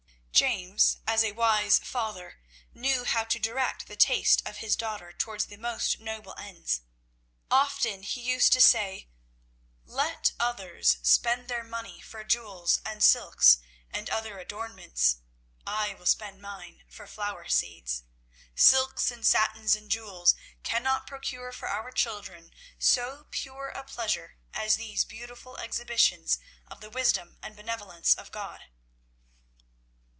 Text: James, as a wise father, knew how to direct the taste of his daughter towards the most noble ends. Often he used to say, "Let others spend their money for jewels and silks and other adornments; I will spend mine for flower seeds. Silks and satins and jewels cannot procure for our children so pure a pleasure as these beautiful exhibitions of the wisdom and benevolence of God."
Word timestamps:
James, 0.33 0.97
as 1.05 1.23
a 1.23 1.33
wise 1.33 1.77
father, 1.77 2.39
knew 2.73 3.03
how 3.05 3.23
to 3.23 3.37
direct 3.37 3.85
the 3.85 3.95
taste 3.95 4.41
of 4.43 4.57
his 4.57 4.75
daughter 4.75 5.13
towards 5.13 5.45
the 5.45 5.55
most 5.57 5.99
noble 5.99 6.33
ends. 6.35 6.81
Often 7.51 8.01
he 8.03 8.21
used 8.21 8.51
to 8.53 8.59
say, 8.61 9.07
"Let 9.85 10.31
others 10.39 10.97
spend 11.03 11.47
their 11.47 11.63
money 11.63 11.99
for 12.01 12.23
jewels 12.23 12.81
and 12.83 13.03
silks 13.03 13.59
and 13.91 14.09
other 14.09 14.39
adornments; 14.39 15.17
I 15.67 15.93
will 15.93 16.07
spend 16.07 16.41
mine 16.41 16.85
for 16.89 17.05
flower 17.05 17.47
seeds. 17.47 18.01
Silks 18.55 19.11
and 19.11 19.23
satins 19.23 19.75
and 19.75 19.91
jewels 19.91 20.33
cannot 20.63 21.05
procure 21.05 21.51
for 21.51 21.67
our 21.69 21.91
children 21.91 22.51
so 22.79 23.27
pure 23.29 23.69
a 23.69 23.83
pleasure 23.83 24.39
as 24.55 24.77
these 24.77 25.05
beautiful 25.05 25.57
exhibitions 25.57 26.39
of 26.65 26.81
the 26.81 26.89
wisdom 26.89 27.37
and 27.43 27.55
benevolence 27.55 28.15
of 28.15 28.31
God." 28.31 28.61